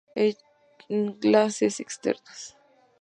Enlaces 0.95 1.79
Externos 1.79 2.57